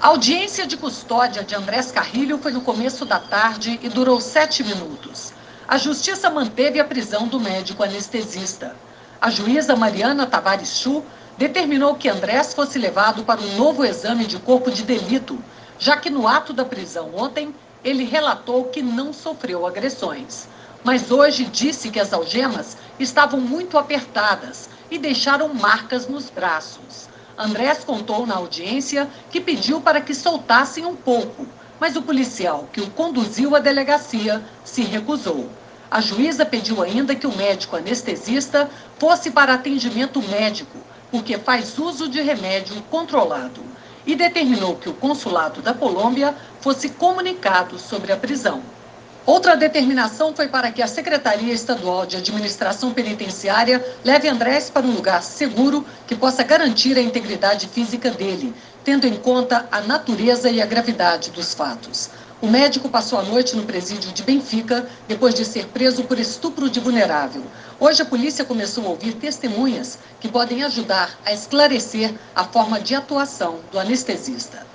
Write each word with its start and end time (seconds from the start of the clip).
A 0.00 0.08
audiência 0.08 0.64
de 0.64 0.76
custódia 0.76 1.42
de 1.42 1.56
Andrés 1.56 1.90
Carrilho 1.90 2.38
foi 2.38 2.52
no 2.52 2.60
começo 2.60 3.04
da 3.04 3.18
tarde 3.18 3.80
e 3.82 3.88
durou 3.88 4.20
sete 4.20 4.62
minutos. 4.62 5.32
A 5.66 5.76
justiça 5.76 6.30
manteve 6.30 6.78
a 6.78 6.84
prisão 6.84 7.26
do 7.26 7.40
médico 7.40 7.82
anestesista. 7.82 8.76
A 9.20 9.28
juíza 9.28 9.74
Mariana 9.74 10.24
Tavares 10.24 10.78
Chu 10.78 11.02
determinou 11.36 11.96
que 11.96 12.08
Andrés 12.08 12.54
fosse 12.54 12.78
levado 12.78 13.24
para 13.24 13.40
um 13.40 13.56
novo 13.56 13.84
exame 13.84 14.24
de 14.24 14.38
corpo 14.38 14.70
de 14.70 14.84
delito, 14.84 15.36
já 15.80 15.96
que 15.96 16.10
no 16.10 16.28
ato 16.28 16.52
da 16.52 16.64
prisão 16.64 17.10
ontem 17.16 17.52
ele 17.82 18.04
relatou 18.04 18.66
que 18.66 18.80
não 18.80 19.12
sofreu 19.12 19.66
agressões. 19.66 20.46
Mas 20.84 21.10
hoje 21.10 21.44
disse 21.44 21.90
que 21.90 21.98
as 21.98 22.12
algemas 22.12 22.76
estavam 23.00 23.40
muito 23.40 23.76
apertadas 23.76 24.70
e 24.92 24.96
deixaram 24.96 25.52
marcas 25.52 26.06
nos 26.06 26.30
braços. 26.30 27.08
Andrés 27.38 27.84
contou 27.84 28.26
na 28.26 28.34
audiência 28.34 29.08
que 29.30 29.40
pediu 29.40 29.80
para 29.80 30.00
que 30.00 30.12
soltassem 30.12 30.84
um 30.84 30.96
pouco, 30.96 31.46
mas 31.78 31.94
o 31.94 32.02
policial 32.02 32.68
que 32.72 32.80
o 32.80 32.90
conduziu 32.90 33.54
à 33.54 33.60
delegacia 33.60 34.42
se 34.64 34.82
recusou. 34.82 35.48
A 35.88 36.00
juíza 36.00 36.44
pediu 36.44 36.82
ainda 36.82 37.14
que 37.14 37.28
o 37.28 37.36
médico 37.36 37.76
anestesista 37.76 38.68
fosse 38.98 39.30
para 39.30 39.54
atendimento 39.54 40.20
médico, 40.20 40.78
porque 41.12 41.38
faz 41.38 41.78
uso 41.78 42.08
de 42.08 42.20
remédio 42.20 42.82
controlado, 42.90 43.62
e 44.04 44.16
determinou 44.16 44.74
que 44.74 44.88
o 44.88 44.94
consulado 44.94 45.62
da 45.62 45.72
Colômbia 45.72 46.34
fosse 46.60 46.88
comunicado 46.88 47.78
sobre 47.78 48.10
a 48.10 48.16
prisão. 48.16 48.62
Outra 49.28 49.54
determinação 49.54 50.34
foi 50.34 50.48
para 50.48 50.72
que 50.72 50.80
a 50.80 50.86
Secretaria 50.86 51.52
Estadual 51.52 52.06
de 52.06 52.16
Administração 52.16 52.94
Penitenciária 52.94 53.84
leve 54.02 54.26
Andrés 54.26 54.70
para 54.70 54.86
um 54.86 54.90
lugar 54.90 55.22
seguro 55.22 55.84
que 56.06 56.16
possa 56.16 56.42
garantir 56.42 56.96
a 56.96 57.02
integridade 57.02 57.68
física 57.68 58.10
dele, 58.10 58.54
tendo 58.82 59.06
em 59.06 59.14
conta 59.16 59.68
a 59.70 59.82
natureza 59.82 60.48
e 60.48 60.62
a 60.62 60.64
gravidade 60.64 61.30
dos 61.30 61.52
fatos. 61.52 62.08
O 62.40 62.46
médico 62.46 62.88
passou 62.88 63.18
a 63.18 63.22
noite 63.22 63.54
no 63.54 63.64
presídio 63.64 64.10
de 64.12 64.22
Benfica 64.22 64.88
depois 65.06 65.34
de 65.34 65.44
ser 65.44 65.66
preso 65.66 66.04
por 66.04 66.18
estupro 66.18 66.70
de 66.70 66.80
vulnerável. 66.80 67.42
Hoje 67.78 68.00
a 68.00 68.06
polícia 68.06 68.46
começou 68.46 68.86
a 68.86 68.88
ouvir 68.88 69.12
testemunhas 69.12 69.98
que 70.20 70.28
podem 70.28 70.64
ajudar 70.64 71.18
a 71.26 71.34
esclarecer 71.34 72.14
a 72.34 72.44
forma 72.44 72.80
de 72.80 72.94
atuação 72.94 73.58
do 73.70 73.78
anestesista. 73.78 74.67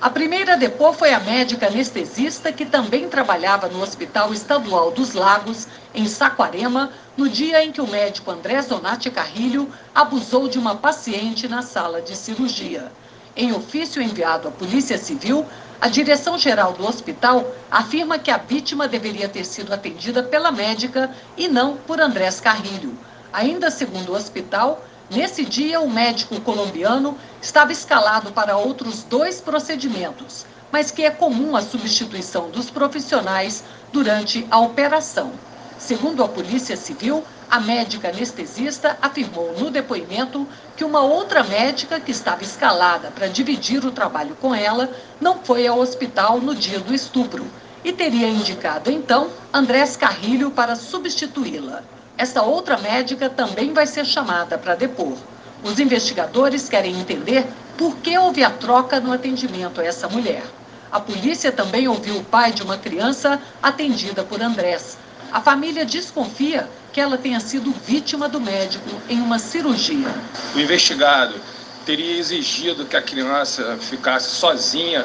A 0.00 0.08
primeira 0.08 0.52
a 0.52 0.56
depor 0.56 0.92
foi 0.94 1.12
a 1.12 1.18
médica 1.18 1.66
anestesista 1.66 2.52
que 2.52 2.64
também 2.64 3.08
trabalhava 3.08 3.68
no 3.68 3.82
Hospital 3.82 4.32
Estadual 4.32 4.92
dos 4.92 5.12
Lagos, 5.12 5.66
em 5.92 6.06
Saquarema, 6.06 6.92
no 7.16 7.28
dia 7.28 7.64
em 7.64 7.72
que 7.72 7.80
o 7.80 7.86
médico 7.86 8.30
André 8.30 8.62
Zonatti 8.62 9.10
Carrilho 9.10 9.68
abusou 9.92 10.46
de 10.46 10.56
uma 10.56 10.76
paciente 10.76 11.48
na 11.48 11.62
sala 11.62 12.00
de 12.00 12.14
cirurgia. 12.14 12.92
Em 13.34 13.52
ofício 13.52 14.00
enviado 14.00 14.46
à 14.46 14.50
Polícia 14.52 14.96
Civil, 14.96 15.44
a 15.80 15.88
direção-geral 15.88 16.74
do 16.74 16.86
hospital 16.86 17.52
afirma 17.68 18.20
que 18.20 18.30
a 18.30 18.38
vítima 18.38 18.86
deveria 18.86 19.28
ter 19.28 19.44
sido 19.44 19.74
atendida 19.74 20.22
pela 20.22 20.52
médica 20.52 21.10
e 21.36 21.48
não 21.48 21.76
por 21.76 22.00
Andrés 22.00 22.38
Carrilho. 22.38 22.96
Ainda 23.32 23.68
segundo 23.68 24.12
o 24.12 24.16
hospital, 24.16 24.80
Nesse 25.10 25.42
dia, 25.42 25.80
o 25.80 25.90
médico 25.90 26.38
colombiano 26.42 27.16
estava 27.40 27.72
escalado 27.72 28.30
para 28.30 28.58
outros 28.58 29.02
dois 29.04 29.40
procedimentos, 29.40 30.44
mas 30.70 30.90
que 30.90 31.02
é 31.02 31.10
comum 31.10 31.56
a 31.56 31.62
substituição 31.62 32.50
dos 32.50 32.68
profissionais 32.68 33.64
durante 33.90 34.46
a 34.50 34.58
operação. 34.58 35.32
Segundo 35.78 36.22
a 36.22 36.28
Polícia 36.28 36.76
Civil, 36.76 37.24
a 37.48 37.58
médica 37.58 38.10
anestesista 38.10 38.98
afirmou 39.00 39.58
no 39.58 39.70
depoimento 39.70 40.46
que 40.76 40.84
uma 40.84 41.00
outra 41.00 41.42
médica 41.42 41.98
que 41.98 42.10
estava 42.10 42.42
escalada 42.42 43.10
para 43.10 43.28
dividir 43.28 43.86
o 43.86 43.92
trabalho 43.92 44.36
com 44.36 44.54
ela 44.54 44.90
não 45.18 45.42
foi 45.42 45.66
ao 45.66 45.78
hospital 45.78 46.38
no 46.38 46.54
dia 46.54 46.80
do 46.80 46.94
estupro 46.94 47.50
e 47.82 47.94
teria 47.94 48.28
indicado 48.28 48.90
então 48.90 49.30
Andrés 49.54 49.96
Carrilho 49.96 50.50
para 50.50 50.76
substituí-la. 50.76 51.82
Essa 52.18 52.42
outra 52.42 52.76
médica 52.76 53.30
também 53.30 53.72
vai 53.72 53.86
ser 53.86 54.04
chamada 54.04 54.58
para 54.58 54.74
depor. 54.74 55.16
Os 55.62 55.78
investigadores 55.78 56.68
querem 56.68 56.98
entender 56.98 57.46
por 57.76 57.96
que 57.98 58.18
houve 58.18 58.42
a 58.42 58.50
troca 58.50 58.98
no 58.98 59.12
atendimento 59.12 59.80
a 59.80 59.84
essa 59.84 60.08
mulher. 60.08 60.42
A 60.90 60.98
polícia 60.98 61.52
também 61.52 61.86
ouviu 61.86 62.16
o 62.16 62.24
pai 62.24 62.50
de 62.50 62.64
uma 62.64 62.76
criança 62.76 63.40
atendida 63.62 64.24
por 64.24 64.42
Andrés. 64.42 64.98
A 65.30 65.40
família 65.40 65.84
desconfia 65.84 66.68
que 66.92 67.00
ela 67.00 67.16
tenha 67.16 67.38
sido 67.38 67.70
vítima 67.70 68.28
do 68.28 68.40
médico 68.40 68.90
em 69.08 69.20
uma 69.20 69.38
cirurgia. 69.38 70.08
O 70.56 70.58
investigado 70.58 71.34
teria 71.86 72.16
exigido 72.16 72.84
que 72.84 72.96
a 72.96 73.02
criança 73.02 73.78
ficasse 73.80 74.30
sozinha 74.30 75.04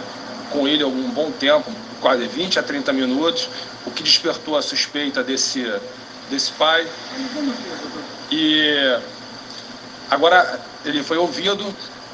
com 0.50 0.68
ele 0.68 0.81
algum 0.81 1.09
bom 1.12 1.30
tempo, 1.31 1.72
quase 2.01 2.25
20 2.25 2.57
a 2.57 2.63
30 2.63 2.91
minutos, 2.91 3.50
o 3.85 3.91
que 3.91 4.03
despertou 4.03 4.57
a 4.57 4.61
suspeita 4.61 5.23
desse 5.23 5.66
desse 6.29 6.51
pai. 6.53 6.88
E 8.31 8.99
agora 10.09 10.59
ele 10.85 11.03
foi 11.03 11.17
ouvido, 11.17 11.63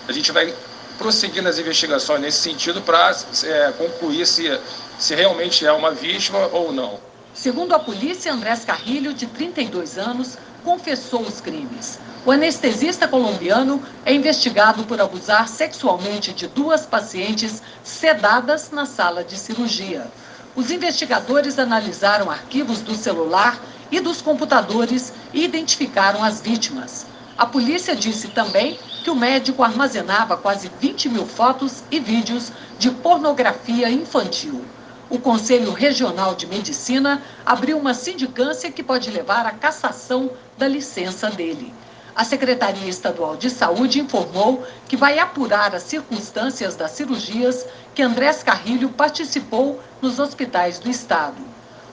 a 0.07 0.11
gente 0.11 0.31
vai 0.31 0.53
prosseguir 0.97 1.41
nas 1.41 1.57
investigações 1.57 2.19
nesse 2.19 2.39
sentido 2.39 2.81
para 2.81 3.15
é, 3.43 3.71
concluir 3.77 4.25
se, 4.25 4.59
se 4.97 5.15
realmente 5.15 5.65
é 5.65 5.71
uma 5.71 5.91
vítima 5.91 6.39
ou 6.51 6.73
não. 6.73 6.99
Segundo 7.33 7.73
a 7.73 7.79
polícia, 7.79 8.33
Andrés 8.33 8.65
Carrilho, 8.65 9.13
de 9.13 9.25
32 9.27 9.97
anos, 9.97 10.37
confessou 10.63 11.21
os 11.21 11.39
crimes. 11.39 11.99
O 12.25 12.31
anestesista 12.31 13.07
colombiano 13.07 13.81
é 14.05 14.13
investigado 14.13 14.83
por 14.83 14.99
abusar 14.99 15.47
sexualmente 15.47 16.33
de 16.33 16.47
duas 16.47 16.85
pacientes 16.85 17.63
sedadas 17.81 18.71
na 18.71 18.85
sala 18.85 19.23
de 19.23 19.37
cirurgia. 19.37 20.05
Os 20.55 20.71
investigadores 20.71 21.59
analisaram 21.59 22.29
arquivos 22.29 22.81
do 22.81 22.95
celular 22.95 23.59
e 23.91 23.99
dos 23.99 24.21
computadores 24.21 25.13
e 25.33 25.43
identificaram 25.43 26.23
as 26.23 26.41
vítimas. 26.41 27.05
A 27.37 27.45
polícia 27.45 27.95
disse 27.95 28.29
também 28.29 28.77
que 29.03 29.09
o 29.09 29.15
médico 29.15 29.63
armazenava 29.63 30.35
quase 30.35 30.69
20 30.79 31.09
mil 31.09 31.25
fotos 31.25 31.83
e 31.89 31.99
vídeos 31.99 32.51
de 32.77 32.91
pornografia 32.91 33.89
infantil. 33.89 34.65
O 35.09 35.17
Conselho 35.17 35.71
Regional 35.71 36.35
de 36.35 36.45
Medicina 36.45 37.21
abriu 37.45 37.77
uma 37.77 37.93
sindicância 37.93 38.71
que 38.71 38.83
pode 38.83 39.09
levar 39.09 39.45
à 39.45 39.51
cassação 39.51 40.31
da 40.57 40.67
licença 40.67 41.29
dele. 41.29 41.73
A 42.15 42.25
Secretaria 42.25 42.89
Estadual 42.89 43.37
de 43.37 43.49
Saúde 43.49 43.99
informou 44.01 44.63
que 44.87 44.97
vai 44.97 45.17
apurar 45.19 45.73
as 45.73 45.83
circunstâncias 45.83 46.75
das 46.75 46.91
cirurgias 46.91 47.65
que 47.99 48.03
Andrés 48.03 48.41
Carrilho 48.41 48.87
participou 48.87 49.77
nos 50.01 50.19
hospitais 50.19 50.79
do 50.79 50.89
estado. 50.89 51.35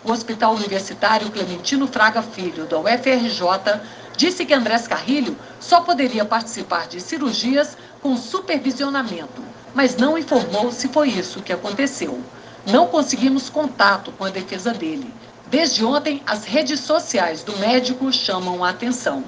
O 0.04 0.12
Hospital 0.12 0.54
Universitário 0.54 1.28
Clementino 1.32 1.88
Fraga 1.88 2.22
Filho, 2.22 2.64
da 2.64 2.78
UFRJ, 2.78 3.80
disse 4.16 4.46
que 4.46 4.54
Andrés 4.54 4.86
Carrilho 4.86 5.36
só 5.58 5.80
poderia 5.80 6.24
participar 6.24 6.86
de 6.86 7.00
cirurgias 7.00 7.76
com 8.00 8.16
supervisionamento, 8.16 9.42
mas 9.74 9.96
não 9.96 10.16
informou 10.16 10.70
se 10.70 10.86
foi 10.86 11.08
isso 11.08 11.42
que 11.42 11.52
aconteceu. 11.52 12.22
Não 12.64 12.86
conseguimos 12.86 13.50
contato 13.50 14.12
com 14.12 14.24
a 14.24 14.30
defesa 14.30 14.72
dele. 14.72 15.12
Desde 15.48 15.84
ontem, 15.84 16.22
as 16.24 16.44
redes 16.44 16.78
sociais 16.78 17.42
do 17.42 17.58
médico 17.58 18.12
chamam 18.12 18.62
a 18.62 18.70
atenção. 18.70 19.24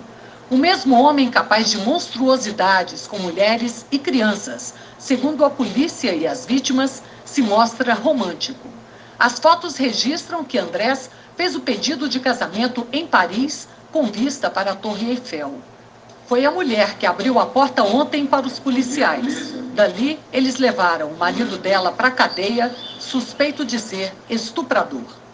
O 0.50 0.56
mesmo 0.56 0.98
homem 0.98 1.30
capaz 1.30 1.70
de 1.70 1.76
monstruosidades 1.76 3.06
com 3.06 3.18
mulheres 3.18 3.84
e 3.92 3.98
crianças, 3.98 4.72
segundo 4.98 5.44
a 5.44 5.50
polícia 5.50 6.14
e 6.14 6.26
as 6.26 6.46
vítimas, 6.46 7.02
se 7.22 7.42
mostra 7.42 7.92
romântico. 7.92 8.66
As 9.18 9.38
fotos 9.38 9.76
registram 9.76 10.42
que 10.42 10.56
Andrés 10.56 11.10
fez 11.36 11.54
o 11.54 11.60
pedido 11.60 12.08
de 12.08 12.18
casamento 12.18 12.86
em 12.90 13.06
Paris 13.06 13.68
com 13.92 14.04
vista 14.04 14.48
para 14.48 14.70
a 14.70 14.74
Torre 14.74 15.10
Eiffel. 15.10 15.60
Foi 16.26 16.46
a 16.46 16.50
mulher 16.50 16.96
que 16.96 17.04
abriu 17.04 17.38
a 17.38 17.44
porta 17.44 17.82
ontem 17.82 18.24
para 18.24 18.46
os 18.46 18.58
policiais. 18.58 19.52
Dali, 19.74 20.18
eles 20.32 20.56
levaram 20.56 21.08
o 21.08 21.18
marido 21.18 21.58
dela 21.58 21.92
para 21.92 22.08
a 22.08 22.10
cadeia, 22.10 22.74
suspeito 22.98 23.66
de 23.66 23.78
ser 23.78 24.14
estuprador. 24.30 25.27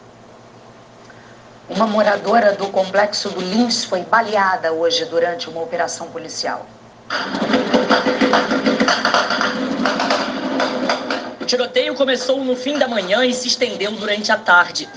Uma 1.69 1.87
moradora 1.87 2.53
do 2.53 2.67
complexo 2.69 3.31
do 3.31 3.41
Lins 3.41 3.85
foi 3.85 4.03
baleada 4.03 4.73
hoje 4.73 5.07
durante 5.07 5.49
uma 5.49 5.63
operação 5.63 6.09
policial. 6.09 6.67
O 11.41 11.45
tiroteio 11.47 11.95
começou 11.95 12.45
no 12.45 12.55
fim 12.55 12.79
da 12.79 12.87
manhã 12.87 13.25
e 13.25 13.33
se 13.33 13.49
estendeu 13.49 13.93
durante 13.93 14.31
a 14.31 14.37
tarde. 14.37 14.89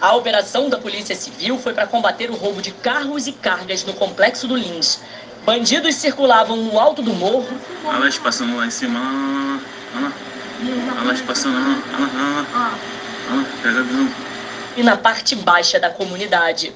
A 0.00 0.16
operação 0.16 0.68
da 0.68 0.76
Polícia 0.76 1.14
Civil 1.14 1.56
foi 1.56 1.72
para 1.72 1.86
combater 1.86 2.30
o 2.30 2.34
roubo 2.34 2.60
de 2.60 2.72
carros 2.72 3.28
e 3.28 3.32
cargas 3.32 3.84
no 3.84 3.92
complexo 3.92 4.48
do 4.48 4.56
Lins. 4.56 5.00
Bandidos 5.44 5.94
circulavam 5.94 6.56
no 6.56 6.78
alto 6.78 7.02
do 7.02 7.14
morro. 7.14 7.46
Olha 7.84 7.98
lá, 8.00 8.10
passando 8.22 8.56
lá 8.56 8.66
em 8.66 8.70
cima. 8.70 8.98
Olha 9.94 10.06
lá. 10.06 10.12
Olha 11.00 11.12
lá, 11.12 11.18
passando 11.26 11.54
lá. 11.54 11.82
Olha 11.94 12.06
lá. 12.06 12.46
Olha 12.52 12.58
lá. 12.58 13.03
E 14.76 14.82
na 14.82 14.96
parte 14.96 15.34
baixa 15.36 15.78
da 15.78 15.90
comunidade. 15.90 16.72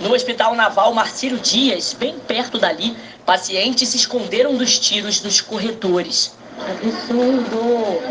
No 0.00 0.14
Hospital 0.14 0.54
Naval 0.54 0.92
Marcílio 0.92 1.38
Dias, 1.38 1.94
bem 1.98 2.18
perto 2.18 2.58
dali, 2.58 2.96
pacientes 3.24 3.88
se 3.88 3.96
esconderam 3.96 4.54
dos 4.56 4.78
tiros 4.78 5.22
nos 5.22 5.40
corredores. 5.40 6.34
Absurdo! 6.60 8.02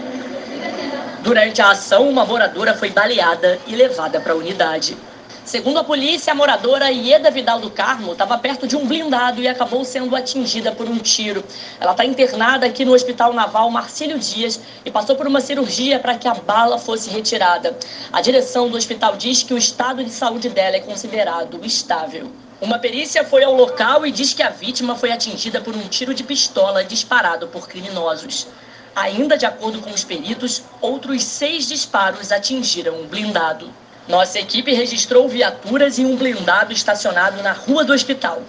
Durante 1.21 1.61
a 1.61 1.71
ação, 1.71 2.09
uma 2.09 2.25
moradora 2.25 2.73
foi 2.73 2.89
baleada 2.89 3.59
e 3.67 3.75
levada 3.75 4.19
para 4.19 4.33
a 4.33 4.35
unidade. 4.35 4.97
Segundo 5.45 5.79
a 5.79 5.83
polícia, 5.83 6.31
a 6.31 6.35
moradora 6.35 6.89
Ieda 6.89 7.29
Vidal 7.29 7.59
do 7.59 7.69
Carmo 7.69 8.13
estava 8.13 8.37
perto 8.37 8.65
de 8.65 8.77
um 8.77 8.87
blindado 8.87 9.41
e 9.41 9.47
acabou 9.47 9.83
sendo 9.83 10.15
atingida 10.15 10.71
por 10.71 10.87
um 10.87 10.97
tiro. 10.97 11.43
Ela 11.79 11.91
está 11.91 12.05
internada 12.05 12.65
aqui 12.65 12.85
no 12.85 12.93
Hospital 12.93 13.33
Naval 13.33 13.69
Marcílio 13.69 14.17
Dias 14.17 14.59
e 14.85 14.91
passou 14.91 15.15
por 15.15 15.27
uma 15.27 15.41
cirurgia 15.41 15.99
para 15.99 16.17
que 16.17 16.27
a 16.27 16.33
bala 16.33 16.77
fosse 16.77 17.09
retirada. 17.09 17.77
A 18.11 18.21
direção 18.21 18.69
do 18.69 18.77
hospital 18.77 19.17
diz 19.17 19.43
que 19.43 19.53
o 19.53 19.57
estado 19.57 20.03
de 20.03 20.11
saúde 20.11 20.49
dela 20.49 20.77
é 20.77 20.79
considerado 20.79 21.59
estável. 21.65 22.31
Uma 22.61 22.79
perícia 22.79 23.25
foi 23.25 23.43
ao 23.43 23.53
local 23.53 24.05
e 24.05 24.11
diz 24.11 24.33
que 24.33 24.41
a 24.41 24.49
vítima 24.49 24.95
foi 24.95 25.11
atingida 25.11 25.59
por 25.59 25.75
um 25.75 25.87
tiro 25.89 26.13
de 26.13 26.23
pistola 26.23 26.83
disparado 26.83 27.49
por 27.49 27.67
criminosos. 27.67 28.47
Ainda 28.95 29.37
de 29.37 29.45
acordo 29.45 29.81
com 29.81 29.89
os 29.89 30.03
peritos, 30.03 30.63
outros 30.79 31.23
seis 31.23 31.67
disparos 31.67 32.31
atingiram 32.31 33.01
o 33.01 33.07
blindado. 33.07 33.69
Nossa 34.07 34.37
equipe 34.37 34.73
registrou 34.73 35.29
viaturas 35.29 35.97
e 35.97 36.03
um 36.03 36.17
blindado 36.17 36.73
estacionado 36.73 37.41
na 37.41 37.53
rua 37.53 37.85
do 37.85 37.93
hospital. 37.93 38.41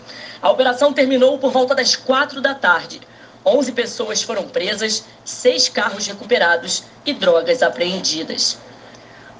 A 0.42 0.50
operação 0.50 0.92
terminou 0.92 1.38
por 1.38 1.52
volta 1.52 1.76
das 1.76 1.94
quatro 1.94 2.40
da 2.40 2.54
tarde. 2.54 3.00
Onze 3.46 3.70
pessoas 3.70 4.20
foram 4.20 4.48
presas, 4.48 5.04
seis 5.24 5.68
carros 5.68 6.08
recuperados 6.08 6.82
e 7.06 7.12
drogas 7.12 7.62
apreendidas. 7.62 8.58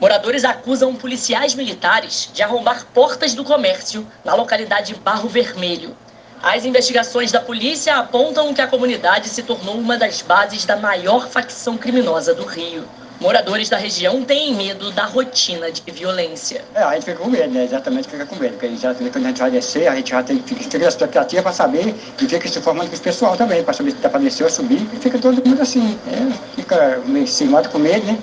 Moradores 0.01 0.45
acusam 0.45 0.95
policiais 0.95 1.53
militares 1.55 2.31
de 2.33 2.45
arrombar 2.45 2.87
portas 2.95 3.35
do 3.35 3.43
comércio 3.43 4.07
na 4.25 4.35
localidade 4.35 4.95
Barro 4.95 5.29
Vermelho. 5.29 5.97
As 6.41 6.65
investigações 6.65 7.33
da 7.33 7.41
polícia 7.41 7.97
apontam 7.97 8.55
que 8.55 8.61
a 8.61 8.69
comunidade 8.69 9.29
se 9.29 9.43
tornou 9.43 9.79
uma 9.79 9.97
das 9.97 10.23
bases 10.23 10.65
da 10.65 10.77
maior 10.77 11.27
facção 11.29 11.77
criminosa 11.77 12.35
do 12.35 12.45
Rio. 12.45 12.85
Moradores 13.25 13.71
da 13.71 13.79
região 13.79 14.23
têm 14.23 14.55
medo 14.55 14.91
da 14.91 15.07
rotina 15.07 15.73
de 15.73 15.81
violência. 15.91 16.63
É, 16.75 16.83
a 16.83 16.93
gente 16.93 17.07
fica 17.07 17.17
com 17.17 17.31
medo, 17.31 17.55
né? 17.55 17.65
Exatamente 17.65 18.07
fica 18.07 18.27
com 18.27 18.37
medo. 18.37 18.53
Porque 18.53 18.67
exatamente 18.67 19.13
quando 19.13 19.25
a 19.25 19.29
gente 19.29 19.41
vai 19.41 19.51
descer, 19.51 19.89
a 19.89 19.97
gente 19.97 20.11
já 20.11 20.23
tem 20.23 20.37
que 20.41 20.69
ter 20.69 20.85
a 20.85 20.89
expectativa 20.89 21.43
para 21.43 21.53
saber 21.53 21.95
e 22.21 22.29
fica 22.29 22.47
se 22.47 22.59
informando 22.59 22.91
com 22.91 22.97
o 22.97 23.01
pessoal 23.01 23.35
também, 23.35 23.65
para 23.65 23.73
saber 23.73 23.93
se 23.93 23.97
está 23.97 24.11
para 24.11 24.21
descer 24.21 24.45
ou 24.45 24.51
subir. 24.51 24.87
E 24.93 24.97
fica 24.99 25.19
todo 25.19 25.43
mundo 25.43 25.63
assim, 25.63 25.99
é, 26.07 26.55
fica 26.55 27.01
meio 27.07 27.27
sem 27.27 27.49
modo 27.49 27.67
com 27.71 27.79
medo, 27.79 28.05
né? 28.05 28.19